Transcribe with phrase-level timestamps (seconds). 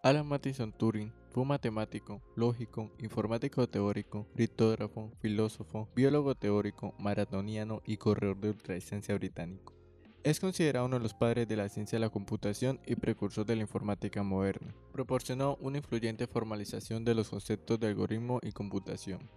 [0.00, 7.96] Alan Matheson Turing fue un matemático, lógico, informático teórico, criptógrafo, filósofo, biólogo teórico, maratoniano y
[7.96, 9.74] corredor de ultradistancia británico.
[10.22, 13.56] Es considerado uno de los padres de la ciencia de la computación y precursor de
[13.56, 14.72] la informática moderna.
[14.92, 19.28] Proporcionó una influyente formalización de los conceptos de algoritmo y computación,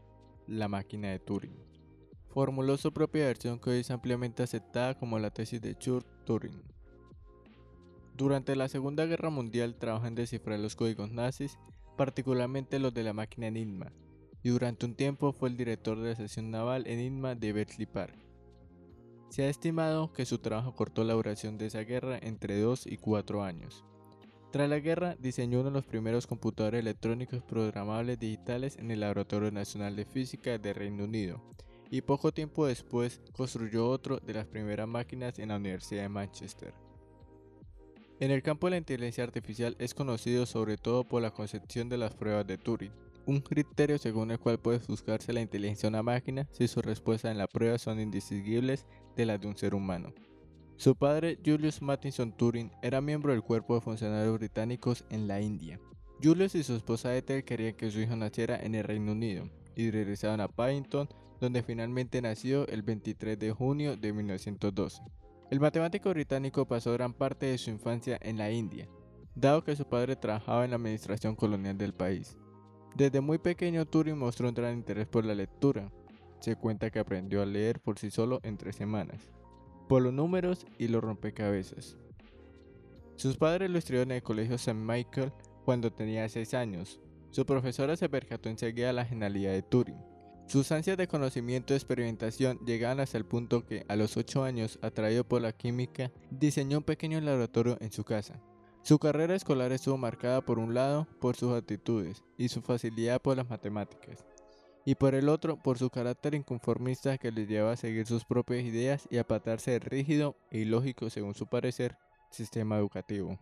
[0.46, 1.58] la máquina de Turing.
[2.30, 6.62] Formuló su propia versión que hoy es ampliamente aceptada como la tesis de Church-Turing.
[8.16, 11.58] Durante la Segunda Guerra Mundial trabajó en descifrar los códigos nazis,
[11.98, 13.92] particularmente los de la máquina Enigma,
[14.44, 18.16] y durante un tiempo fue el director de la sección naval Enigma de Bletchley Park.
[19.30, 22.98] Se ha estimado que su trabajo cortó la duración de esa guerra entre 2 y
[22.98, 23.86] 4 años.
[24.52, 29.50] Tras la guerra, diseñó uno de los primeros computadores electrónicos programables digitales en el Laboratorio
[29.50, 31.42] Nacional de Física de Reino Unido,
[31.90, 36.74] y poco tiempo después construyó otro de las primeras máquinas en la Universidad de Manchester.
[38.22, 41.98] En el campo de la inteligencia artificial es conocido sobre todo por la concepción de
[41.98, 42.92] las pruebas de Turing,
[43.26, 47.32] un criterio según el cual puede juzgarse la inteligencia de una máquina si sus respuestas
[47.32, 50.14] en la prueba son indistinguibles de las de un ser humano.
[50.78, 55.80] Su padre, Julius Matheson Turing, era miembro del cuerpo de funcionarios británicos en la India.
[56.22, 59.90] Julius y su esposa Ethel querían que su hijo naciera en el Reino Unido y
[59.90, 65.02] regresaron a Paddington, donde finalmente nació el 23 de junio de 1912.
[65.52, 68.88] El matemático británico pasó gran parte de su infancia en la India,
[69.36, 72.38] dado que su padre trabajaba en la administración colonial del país.
[72.96, 75.92] Desde muy pequeño Turing mostró un gran interés por la lectura.
[76.40, 79.30] Se cuenta que aprendió a leer por sí solo en tres semanas,
[79.90, 81.98] por los números y los rompecabezas.
[83.18, 84.74] Sus padres lo estudiaron en el colegio St.
[84.74, 85.34] Michael
[85.66, 87.02] cuando tenía 6 años.
[87.30, 90.11] Su profesora se percató enseguida de la genialidad de Turing.
[90.52, 94.80] Sus ansias de conocimiento y experimentación llegaban hasta el punto que, a los 8 años,
[94.82, 98.38] atraído por la química, diseñó un pequeño laboratorio en su casa.
[98.82, 103.38] Su carrera escolar estuvo marcada por un lado por sus actitudes y su facilidad por
[103.38, 104.26] las matemáticas,
[104.84, 108.66] y por el otro por su carácter inconformista que le lleva a seguir sus propias
[108.66, 111.96] ideas y apartarse del rígido e ilógico, según su parecer,
[112.30, 113.40] sistema educativo.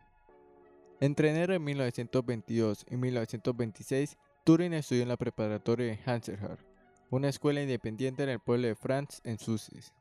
[0.99, 6.68] Entre enero de 1922 y 1926, Turing estudió en la preparatoria de Hanselhard,
[7.09, 9.93] una escuela independiente en el pueblo de Franz, en Sussex.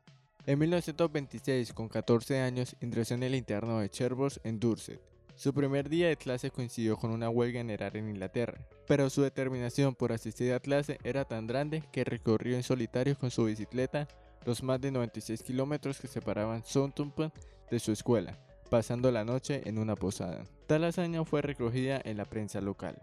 [0.45, 5.01] En 1926, con 14 años, ingresó en el interno de Cherbourg en Dorset,
[5.39, 9.95] su primer día de clase coincidió con una huelga general en Inglaterra, pero su determinación
[9.95, 14.05] por asistir a clase era tan grande que recorrió en solitario con su bicicleta
[14.45, 17.31] los más de 96 kilómetros que separaban Southampton
[17.71, 18.37] de su escuela,
[18.69, 20.43] pasando la noche en una posada.
[20.67, 23.01] Tal hazaña fue recogida en la prensa local.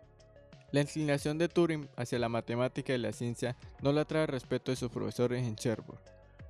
[0.73, 4.77] La inclinación de Turing hacia la matemática y la ciencia no la trae respeto de
[4.77, 6.01] sus profesores en Cherbourg,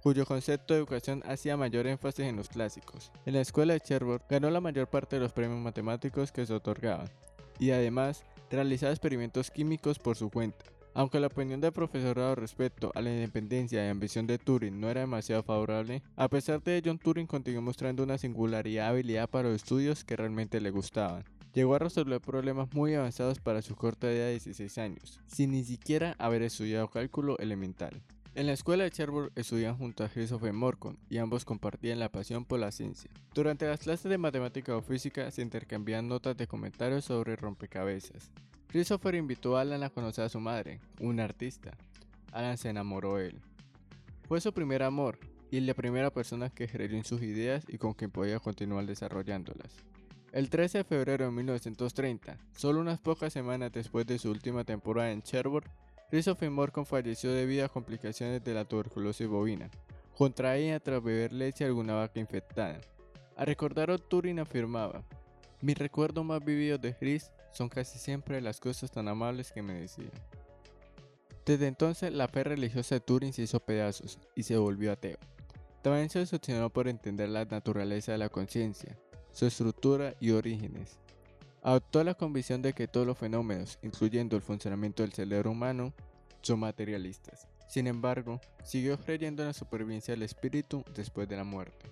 [0.03, 3.12] cuyo concepto de educación hacía mayor énfasis en los clásicos.
[3.27, 6.54] En la escuela de Cherbourg ganó la mayor parte de los premios matemáticos que se
[6.54, 7.10] otorgaban,
[7.59, 10.65] y además realizaba experimentos químicos por su cuenta.
[10.94, 15.03] Aunque la opinión del profesorado respecto a la independencia y ambición de Turing no era
[15.03, 20.04] demasiado favorable, a pesar de ello Turing continuó mostrando una singularidad habilidad para los estudios
[20.04, 21.25] que realmente le gustaban.
[21.56, 25.65] Llegó a resolver problemas muy avanzados para su corta edad de 16 años, sin ni
[25.65, 28.03] siquiera haber estudiado cálculo elemental.
[28.34, 32.45] En la escuela de Cherbourg estudian junto a Christopher Morcon y ambos compartían la pasión
[32.45, 33.11] por la ciencia.
[33.33, 38.31] Durante las clases de matemática o física se intercambiaban notas de comentarios sobre rompecabezas.
[38.66, 41.71] Christopher invitó a Alan a conocer a su madre, una artista.
[42.33, 43.41] Alan se enamoró de él.
[44.28, 45.19] Fue su primer amor
[45.50, 49.72] y la primera persona que creyó en sus ideas y con quien podía continuar desarrollándolas.
[50.37, 55.11] El 13 de febrero de 1930, solo unas pocas semanas después de su última temporada
[55.11, 55.65] en Cherbourg,
[56.11, 59.71] Christopher Morcon falleció debido a complicaciones de la tuberculosis bovina,
[60.15, 62.79] contraída tras beber leche de alguna vaca infectada.
[63.35, 65.03] A recordar Turing afirmaba,
[65.63, 69.73] mis recuerdos más vividos de Chris son casi siempre las cosas tan amables que me
[69.73, 70.11] decía.
[71.47, 75.17] Desde entonces la fe religiosa de Turing se hizo pedazos y se volvió ateo.
[75.81, 78.99] También se obsesionó por entender la naturaleza de la conciencia,
[79.36, 80.98] su estructura y orígenes,
[81.66, 85.92] Adoptó la convicción de que todos los fenómenos, incluyendo el funcionamiento del cerebro humano,
[86.41, 87.48] son materialistas.
[87.68, 91.91] Sin embargo, siguió creyendo en la supervivencia del espíritu después de la muerte.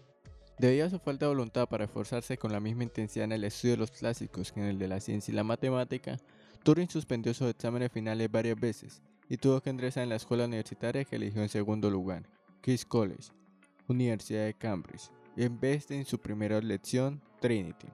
[0.60, 3.72] Debido a su falta de voluntad para esforzarse con la misma intensidad en el estudio
[3.72, 6.18] de los clásicos que en el de la ciencia y la matemática,
[6.62, 11.04] Turing suspendió sus exámenes finales varias veces y tuvo que ingresar en la escuela universitaria
[11.04, 12.22] que eligió en segundo lugar,
[12.60, 13.32] King's College,
[13.88, 17.88] Universidad de Cambridge, en vez de en su primera elección, Trinity.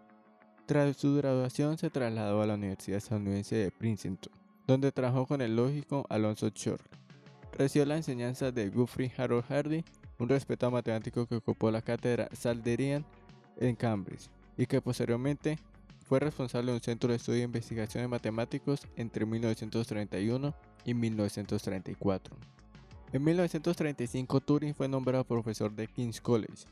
[0.65, 4.33] Tras su graduación se trasladó a la Universidad Estadounidense de Princeton,
[4.65, 6.85] donde trabajó con el lógico Alonso Short.
[7.59, 9.85] Recibió la enseñanza de Guthrie Harold Hardy,
[10.21, 13.05] un respetado matemático que ocupó la cátedra Salderian
[13.57, 15.59] en Cambridge y que posteriormente
[16.07, 20.55] fue responsable de un centro de estudio de investigación de matemáticos entre 1931
[20.85, 22.37] y 1934.
[23.13, 26.67] En 1935 Turing fue nombrado profesor de King's College.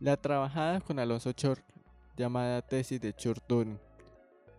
[0.00, 1.62] La trabajada con Alonso Church,
[2.20, 3.78] llamada tesis de Church-Turing,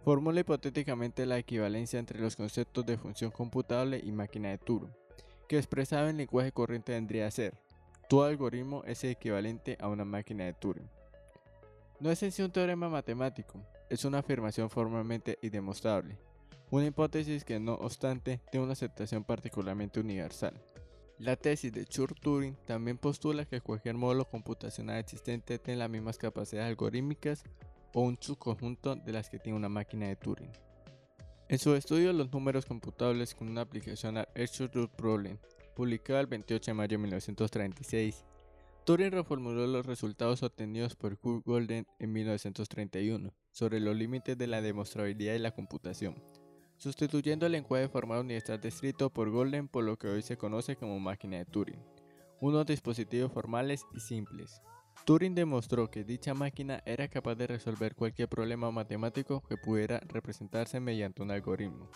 [0.03, 4.91] formula hipotéticamente la equivalencia entre los conceptos de función computable y máquina de Turing,
[5.47, 7.53] que expresado en lenguaje corriente vendría a ser,
[8.09, 10.89] todo algoritmo es equivalente a una máquina de Turing.
[11.99, 16.17] No es en sí un teorema matemático, es una afirmación formalmente indemostrable,
[16.71, 20.59] una hipótesis que no obstante tiene una aceptación particularmente universal.
[21.21, 26.69] La tesis de Church-Turing también postula que cualquier módulo computacional existente tiene las mismas capacidades
[26.69, 27.43] algorítmicas
[27.93, 30.49] o un subconjunto de las que tiene una máquina de Turing.
[31.47, 35.37] En su estudio Los números computables con una aplicación al Extra Problem,
[35.75, 38.25] publicado el 28 de mayo de 1936,
[38.83, 44.59] Turing reformuló los resultados obtenidos por Kurt Golden en 1931 sobre los límites de la
[44.59, 46.15] demostrabilidad y la computación,
[46.81, 50.99] sustituyendo el lenguaje formal universal descrito por Golden por lo que hoy se conoce como
[50.99, 51.79] máquina de Turing,
[52.39, 54.63] unos dispositivos formales y simples.
[55.05, 60.79] Turing demostró que dicha máquina era capaz de resolver cualquier problema matemático que pudiera representarse
[60.79, 61.87] mediante un algoritmo.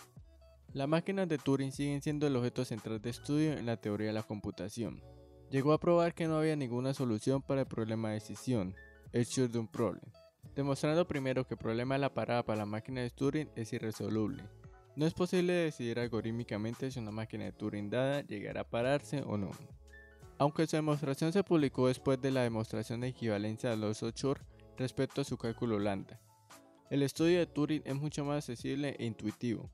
[0.72, 4.12] Las máquinas de Turing siguen siendo el objeto central de estudio en la teoría de
[4.12, 5.02] la computación.
[5.50, 8.76] Llegó a probar que no había ninguna solución para el problema de decisión,
[9.12, 10.12] el un Problem,
[10.54, 14.44] demostrando primero que el problema de la parada para la máquina de Turing es irresoluble,
[14.96, 19.36] no es posible decidir algorítmicamente si una máquina de Turing dada llegará a pararse o
[19.36, 19.50] no.
[20.38, 24.40] Aunque su demostración se publicó después de la demostración de equivalencia de los Shor
[24.78, 26.18] respecto a su cálculo lambda.
[26.88, 29.70] El estudio de Turing es mucho más accesible e intuitivo.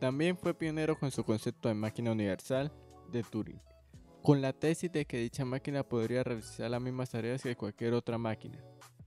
[0.00, 2.72] También fue pionero con su concepto de máquina universal
[3.10, 3.60] de Turing,
[4.22, 8.16] con la tesis de que dicha máquina podría realizar las mismas tareas que cualquier otra
[8.16, 8.58] máquina.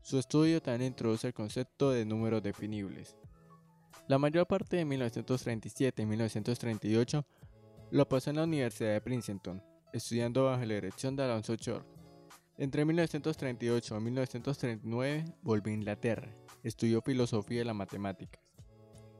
[0.02, 3.16] Su estudio también introduce el concepto de números definibles.
[4.08, 7.26] La mayor parte de 1937 y 1938
[7.92, 9.64] lo pasó en la Universidad de Princeton,
[9.94, 11.86] estudiando bajo la dirección de Alonso Chor.
[12.58, 16.30] Entre 1938 y 1939 volvió a Inglaterra,
[16.64, 18.42] estudió filosofía y las matemáticas.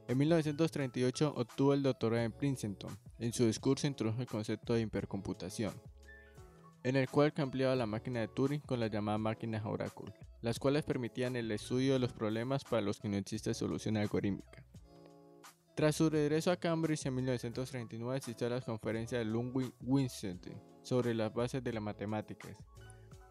[0.08, 2.96] En 1938 obtuvo el doctorado en Princeton.
[3.18, 5.74] En su discurso introdujo el concepto de hipercomputación,
[6.84, 10.84] en el cual cambiaba la máquina de Turing con las llamadas máquinas Oracle, las cuales
[10.84, 14.64] permitían el estudio de los problemas para los que no existe solución algorítmica.
[15.74, 21.12] Tras su regreso a Cambridge en 1939 asistió a las conferencias de Ludwig Wittgenstein sobre
[21.12, 22.56] las bases de las matemáticas.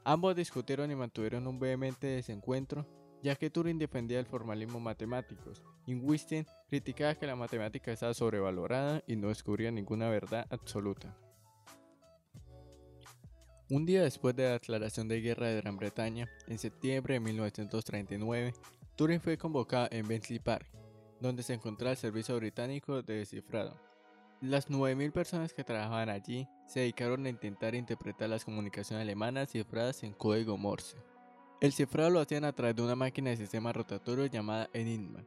[0.04, 2.88] Ambos discutieron y mantuvieron un vehemente desencuentro,
[3.24, 5.54] ya que Turing defendía el formalismo matemático
[5.88, 11.18] y Wittgenstein criticaba que la matemática estaba sobrevalorada y no descubría ninguna verdad absoluta.
[13.70, 18.54] Un día después de la declaración de guerra de Gran Bretaña, en septiembre de 1939,
[18.96, 20.68] Turing fue convocado en Bletchley Park
[21.20, 23.80] donde se encontraba el Servicio Británico de Descifrado.
[24.42, 30.04] Las 9.000 personas que trabajaban allí se dedicaron a intentar interpretar las comunicaciones alemanas cifradas
[30.04, 30.98] en código Morse.
[31.62, 35.26] El cifrado lo hacían a través de una máquina de sistema rotatorio llamada Enigma.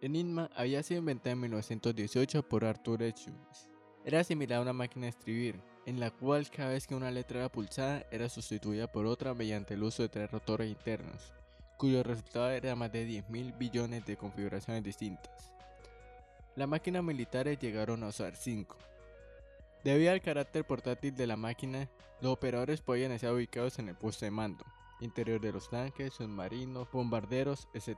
[0.00, 3.70] Enigma había sido inventada en 1918 por Arthur Schulz.
[4.04, 7.38] Era similar a una máquina de escribir, en la cual cada vez que una letra
[7.38, 11.32] era pulsada era sustituida por otra mediante el uso de tres rotores internos
[11.78, 15.54] cuyo resultado era más de 10.000 billones de configuraciones distintas.
[16.56, 18.76] Las máquinas militares llegaron a usar 5.
[19.82, 21.88] Debido al carácter portátil de la máquina,
[22.20, 24.64] los operadores podían estar ubicados en el puesto de mando,
[25.00, 27.96] interior de los tanques, submarinos, bombarderos, etc.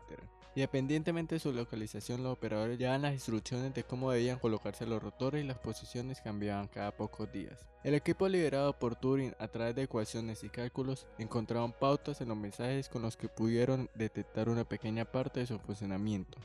[0.54, 5.44] Independientemente de su localización, los operadores llevaban las instrucciones de cómo debían colocarse los rotores
[5.44, 7.64] y las posiciones cambiaban cada pocos días.
[7.84, 12.36] El equipo liderado por Turing a través de ecuaciones y cálculos encontraron pautas en los
[12.36, 16.38] mensajes con los que pudieron detectar una pequeña parte de su funcionamiento.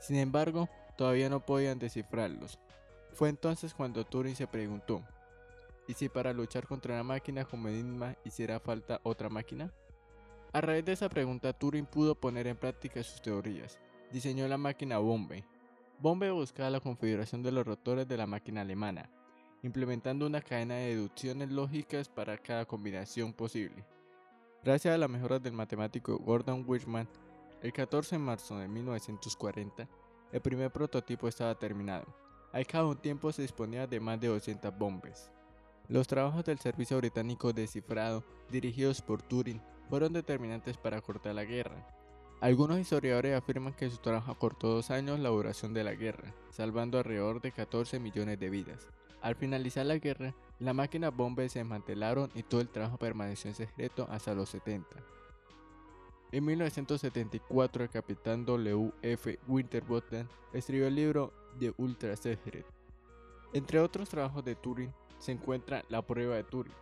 [0.00, 2.58] Sin embargo, todavía no podían descifrarlos.
[3.12, 5.02] Fue entonces cuando Turing se preguntó,
[5.88, 9.72] ¿y si para luchar contra una máquina como Enigma hiciera falta otra máquina?
[10.52, 13.78] A raíz de esa pregunta, Turing pudo poner en práctica sus teorías.
[14.10, 15.44] Diseñó la máquina Bombe.
[15.98, 19.10] Bombe buscaba la configuración de los rotores de la máquina alemana,
[19.62, 23.84] implementando una cadena de deducciones lógicas para cada combinación posible.
[24.64, 27.08] Gracias a las mejoras del matemático Gordon Wichmann,
[27.62, 29.86] el 14 de marzo de 1940,
[30.32, 32.06] el primer prototipo estaba terminado.
[32.52, 35.30] Al cabo de un tiempo se disponía de más de 200 bombes.
[35.88, 41.44] Los trabajos del Servicio Británico de Cifrado, dirigidos por Turing, fueron determinantes para cortar la
[41.44, 41.82] guerra.
[42.42, 46.98] Algunos historiadores afirman que su trabajo acortó dos años la duración de la guerra, salvando
[46.98, 48.86] alrededor de 14 millones de vidas.
[49.22, 53.56] Al finalizar la guerra, las máquinas bombas se desmantelaron y todo el trabajo permaneció en
[53.56, 54.86] secreto hasta los 70.
[56.32, 58.92] En 1974, el capitán W.
[59.00, 59.38] F.
[59.48, 62.66] Winterbottom escribió el libro The Ultra Secret.
[63.54, 66.74] Entre otros trabajos de Turing se encuentra la prueba de Turing.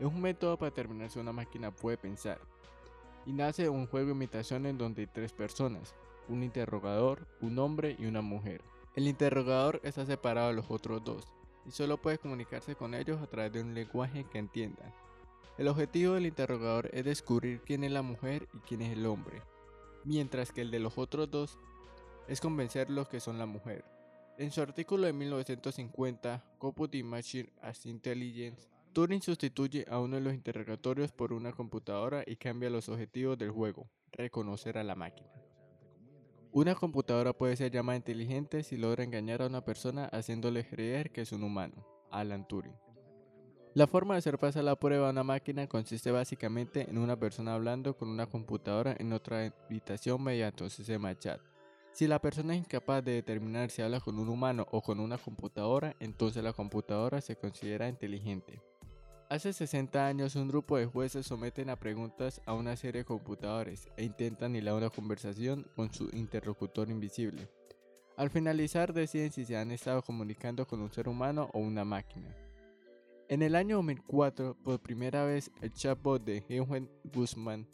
[0.00, 2.40] Es un método para determinar si una máquina puede pensar.
[3.26, 5.94] Y nace un juego de imitación en donde hay tres personas,
[6.28, 8.62] un interrogador, un hombre y una mujer.
[8.96, 11.32] El interrogador está separado de los otros dos
[11.66, 14.92] y solo puede comunicarse con ellos a través de un lenguaje que entiendan.
[15.58, 19.42] El objetivo del interrogador es descubrir quién es la mujer y quién es el hombre,
[20.04, 21.58] mientras que el de los otros dos
[22.26, 23.84] es convencerlos que son la mujer.
[24.42, 30.34] En su artículo de 1950, Computing Machine as Intelligence, Turing sustituye a uno de los
[30.34, 35.30] interrogatorios por una computadora y cambia los objetivos del juego, reconocer a la máquina.
[36.50, 41.20] Una computadora puede ser llamada inteligente si logra engañar a una persona haciéndole creer que
[41.20, 42.74] es un humano, Alan Turing.
[43.74, 47.54] La forma de hacer pasar la prueba a una máquina consiste básicamente en una persona
[47.54, 51.40] hablando con una computadora en otra habitación mediante un sistema chat.
[51.92, 55.18] Si la persona es incapaz de determinar si habla con un humano o con una
[55.18, 58.62] computadora, entonces la computadora se considera inteligente.
[59.28, 63.88] Hace 60 años un grupo de jueces someten a preguntas a una serie de computadores
[63.98, 67.50] e intentan hilar una conversación con su interlocutor invisible.
[68.16, 72.34] Al finalizar deciden si se han estado comunicando con un ser humano o una máquina.
[73.28, 77.66] En el año 2004, por primera vez, el chatbot de Eugen Guzmán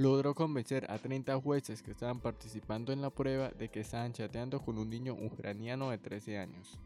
[0.00, 4.58] logró convencer a 30 jueces que estaban participando en la prueba de que estaban chateando
[4.62, 6.78] con un niño ucraniano de 13 años.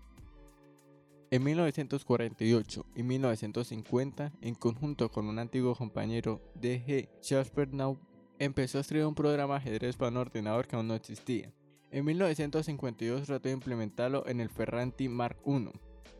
[1.30, 7.08] En 1948 y 1950, en conjunto con un antiguo compañero, D.G.
[7.22, 7.98] Schaffernau,
[8.40, 11.52] empezó a escribir un programa ajedrez para un ordenador que aún no existía.
[11.92, 15.70] En 1952 trató de implementarlo en el Ferranti Mark I,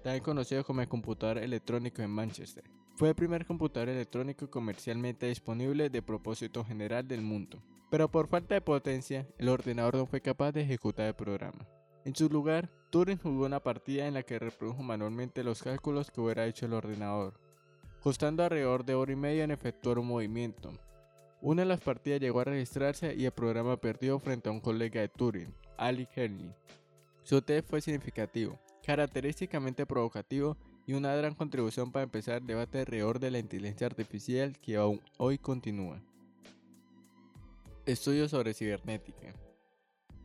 [0.05, 2.63] también conocido como el computador electrónico en Manchester.
[2.97, 7.61] Fue el primer computador electrónico comercialmente disponible de propósito general del mundo,
[7.91, 11.67] pero por falta de potencia, el ordenador no fue capaz de ejecutar el programa.
[12.05, 16.21] En su lugar, Turing jugó una partida en la que reprodujo manualmente los cálculos que
[16.21, 17.41] hubiera hecho el ordenador,
[18.01, 20.73] costando alrededor de hora y media en efectuar un movimiento.
[21.41, 25.01] Una de las partidas llegó a registrarse y el programa perdió frente a un colega
[25.01, 26.55] de Turing, Ali Henry.
[27.25, 33.19] Su test fue significativo, característicamente provocativo y una gran contribución para empezar el debate alrededor
[33.19, 36.03] de la inteligencia artificial que aún hoy continúa.
[37.87, 39.35] Estudios sobre cibernética.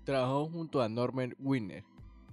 [0.04, 1.84] Trabajó junto a Norman Wiener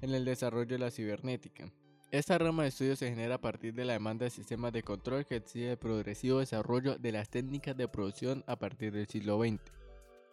[0.01, 1.73] en el desarrollo de la cibernética.
[2.11, 5.27] Esta rama de estudio se genera a partir de la demanda de sistemas de control
[5.27, 9.76] que exige el progresivo desarrollo de las técnicas de producción a partir del siglo XX.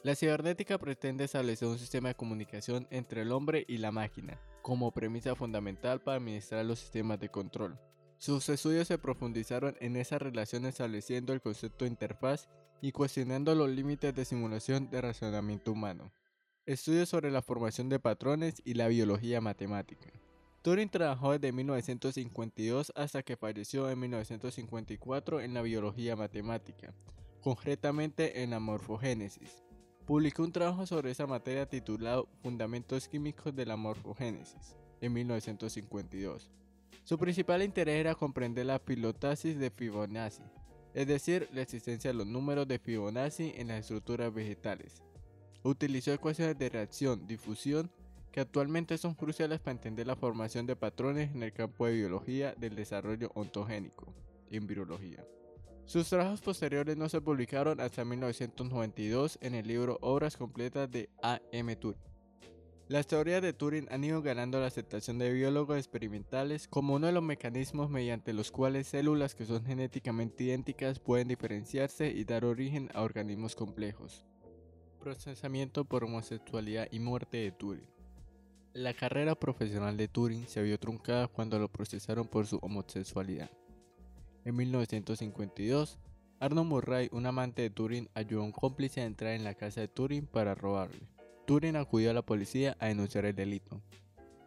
[0.03, 4.91] La cibernética pretende establecer un sistema de comunicación entre el hombre y la máquina, como
[4.91, 7.79] premisa fundamental para administrar los sistemas de control.
[8.17, 12.49] Sus estudios se profundizaron en esa relación estableciendo el concepto de interfaz
[12.81, 16.11] y cuestionando los límites de simulación de razonamiento humano.
[16.65, 20.11] Estudios sobre la formación de patrones y la biología matemática.
[20.63, 26.93] Turing trabajó desde 1952 hasta que falleció en 1954 en la biología matemática,
[27.41, 29.63] concretamente en la morfogénesis.
[30.05, 36.51] Publicó un trabajo sobre esa materia titulado Fundamentos Químicos de la Morfogénesis en 1952.
[37.05, 40.43] Su principal interés era comprender la pilotasis de Fibonacci,
[40.93, 45.01] es decir, la existencia de los números de Fibonacci en las estructuras vegetales.
[45.63, 47.89] Utilizó ecuaciones de reacción, difusión,
[48.33, 52.53] que actualmente son cruciales para entender la formación de patrones en el campo de biología
[52.55, 54.13] del desarrollo ontogénico,
[54.51, 55.23] en virología.
[55.85, 61.41] Sus trabajos posteriores no se publicaron hasta 1992 en el libro Obras completas de A.
[61.51, 61.75] M.
[61.75, 61.99] Turing.
[62.87, 67.13] Las teorías de Turing han ido ganando la aceptación de biólogos experimentales como uno de
[67.13, 72.89] los mecanismos mediante los cuales células que son genéticamente idénticas pueden diferenciarse y dar origen
[72.93, 74.25] a organismos complejos.
[74.99, 77.89] Procesamiento por homosexualidad y muerte de Turing.
[78.73, 83.49] La carrera profesional de Turing se vio truncada cuando lo procesaron por su homosexualidad.
[84.45, 85.99] En 1952,
[86.39, 89.79] Arnold Murray, un amante de Turing, ayudó a un cómplice a entrar en la casa
[89.79, 91.07] de Turing para robarle.
[91.45, 93.81] Turing acudió a la policía a denunciar el delito.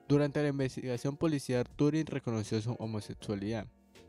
[0.07, 3.67] Durante la investigación policial, Turing reconoció su homosexualidad,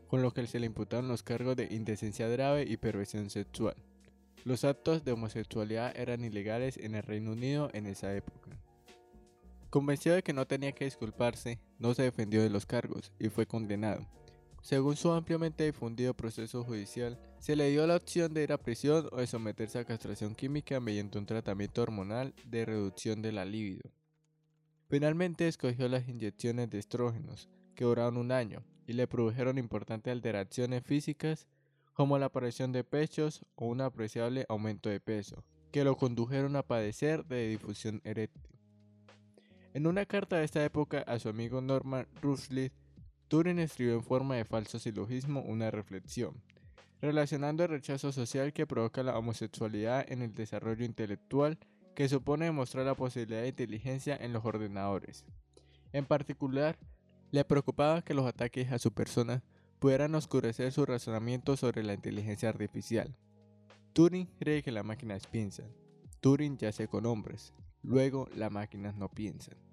[0.08, 3.74] con lo que se le imputaron los cargos de indecencia grave y perversión sexual.
[4.44, 8.50] Los actos de homosexualidad eran ilegales en el Reino Unido en esa época.
[9.70, 13.46] Convencido de que no tenía que disculparse, no se defendió de los cargos y fue
[13.46, 14.06] condenado.
[14.62, 19.08] Según su ampliamente difundido proceso judicial, se le dio la opción de ir a prisión
[19.12, 23.90] o de someterse a castración química mediante un tratamiento hormonal de reducción de la libido.
[24.88, 30.82] Finalmente escogió las inyecciones de estrógenos, que duraron un año y le produjeron importantes alteraciones
[30.82, 31.46] físicas
[31.92, 35.44] como la aparición de pechos o un apreciable aumento de peso.
[35.72, 38.42] que lo condujeron a padecer de difusión eréctil.
[39.74, 42.72] En una carta de esta época a su amigo Norman Rushlitt,
[43.28, 46.34] Turing escribió en forma de falso silogismo una reflexión,
[47.02, 51.58] relacionando el rechazo social que provoca la homosexualidad en el desarrollo intelectual
[51.94, 55.26] que supone demostrar la posibilidad de inteligencia en los ordenadores.
[55.92, 56.78] En particular,
[57.30, 59.42] le preocupaba que los ataques a su persona
[59.78, 63.14] pudieran oscurecer su razonamiento sobre la inteligencia artificial.
[63.92, 65.66] Turing cree que las máquinas piensan.
[66.20, 67.52] Turing yace con hombres.
[67.82, 69.67] Luego, las máquinas no piensan.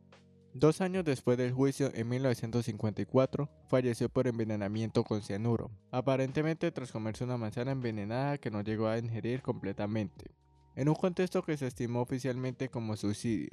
[0.57, 7.25] Dos años después del juicio, en 1954, falleció por envenenamiento con cianuro, aparentemente tras comerse
[7.25, 10.31] una manzana envenenada que no llegó a ingerir completamente,
[10.77, 13.49] en un contexto que se estimó oficialmente como suicidio.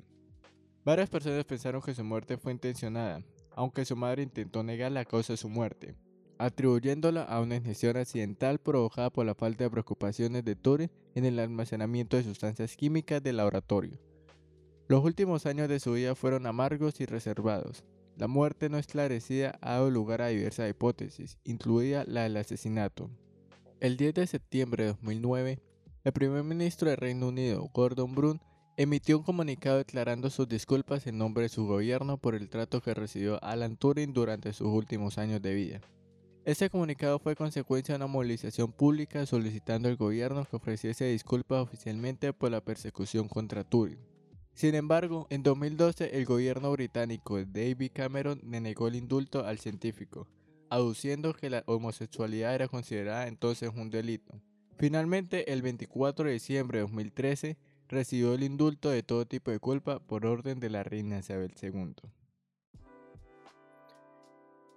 [0.85, 3.25] Varias personas pensaron que su muerte fue intencionada,
[3.57, 5.97] aunque su madre intentó negar la causa de su muerte,
[6.39, 11.41] atribuyéndola a una ingestión accidental provocada por la falta de preocupaciones de Turing en el
[11.41, 13.99] almacenamiento de sustancias químicas del laboratorio.
[14.93, 17.83] Los últimos años de su vida fueron amargos y reservados.
[18.19, 23.09] La muerte no esclarecida ha dado lugar a diversas hipótesis, incluida la del asesinato.
[23.81, 25.63] El 10 de septiembre de 2009,
[26.05, 28.43] el primer ministro del Reino Unido, Gordon Brown,
[28.77, 32.93] emitió un comunicado declarando sus disculpas en nombre de su gobierno por el trato que
[32.93, 35.81] recibió Alan Turing durante sus últimos años de vida.
[36.45, 42.35] Este comunicado fue consecuencia de una movilización pública solicitando al gobierno que ofreciese disculpas oficialmente
[42.35, 44.12] por la persecución contra Turing.
[44.55, 50.29] Sin embargo, en 2012 el gobierno británico David Cameron denegó el indulto al científico,
[50.69, 54.41] aduciendo que la homosexualidad era considerada entonces un delito.
[54.79, 57.57] Finalmente, el 24 de diciembre de 2013,
[57.89, 61.95] recibió el indulto de todo tipo de culpa por orden de la reina Isabel II.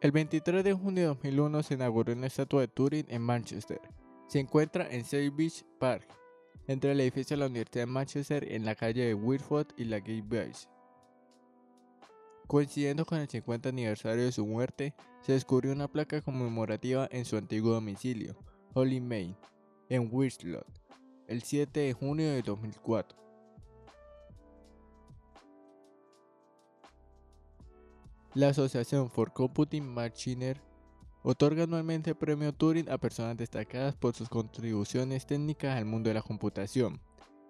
[0.02, 3.80] El 23 de junio de 2001 se inauguró una estatua de Turing en Manchester.
[4.28, 6.08] Se encuentra en Savage Park,
[6.68, 10.00] entre el edificio de la Universidad de Manchester en la calle de Whitford y la
[10.00, 10.54] Gate.
[12.48, 17.38] Coincidiendo con el 50 aniversario de su muerte, se descubrió una placa conmemorativa en su
[17.38, 18.36] antiguo domicilio,
[18.74, 19.36] Holy May,
[19.90, 20.68] en Wislot,
[21.28, 23.18] el 7 de junio de 2004.
[28.36, 30.62] La Asociación for Computing Machiner
[31.28, 36.14] Otorga anualmente el premio Turing a personas destacadas por sus contribuciones técnicas al mundo de
[36.14, 37.02] la computación.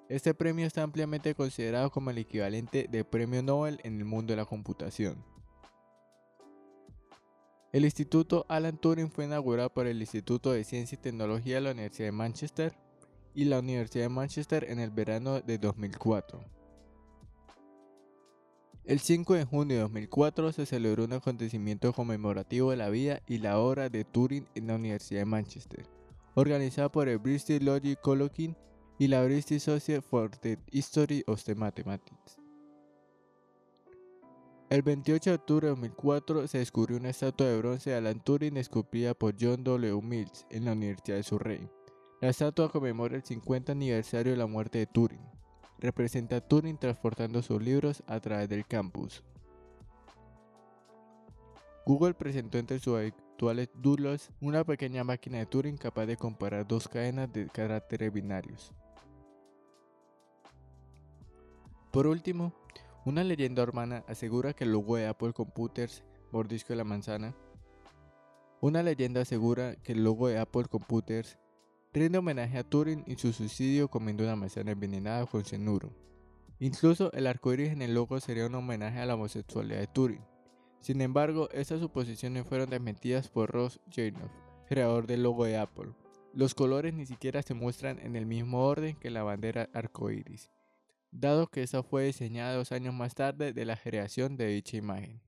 [0.07, 4.38] Este premio está ampliamente considerado como el equivalente del premio Nobel en el mundo de
[4.38, 5.21] la computación.
[7.73, 11.71] El Instituto Alan Turing fue inaugurado por el Instituto de Ciencia y Tecnología de la
[11.71, 12.77] Universidad de Manchester
[13.33, 16.64] y la Universidad de Manchester en el verano de 2004.
[18.87, 23.39] El 5 de junio de 2004 se celebró un acontecimiento conmemorativo de la vida y
[23.39, 25.87] la obra de Turing en la Universidad de Manchester,
[26.35, 28.53] organizado por el Bristol Logic Colloquium
[28.99, 32.37] y la British Society for the History of the Mathematics.
[34.69, 38.57] El 28 de octubre de 2004 se descubrió una estatua de bronce de Alan Turing
[38.57, 39.99] esculpida por John W.
[40.03, 41.67] Mills en la Universidad de Surrey.
[42.21, 45.34] La estatua conmemora el 50 aniversario de la muerte de Turing
[45.79, 49.23] representa Turing transportando sus libros a través del campus.
[51.85, 56.88] Google presentó entre sus actuales Doodles una pequeña máquina de Turing capaz de comparar dos
[56.88, 58.71] cadenas de caracteres binarios.
[61.91, 62.53] Por último,
[63.05, 67.35] una leyenda hermana asegura que el logo de Apple Computers, mordisco de la manzana,
[68.61, 71.38] una leyenda asegura que el logo de Apple Computers
[71.95, 75.93] rinde homenaje a Turing y su suicidio comiendo una manzana envenenada con cianuro.
[76.60, 80.25] Incluso el arcoíris en el logo sería un homenaje a la homosexualidad de Turing.
[80.81, 84.31] Sin embargo, estas suposiciones fueron desmentidas por Ross Chernoff,
[84.67, 85.93] creador del logo de Apple.
[86.34, 90.51] Los colores ni siquiera se muestran en el mismo orden que la bandera arcoíris,
[91.12, 95.21] dado que esa fue diseñada dos años más tarde de la creación de dicha imagen.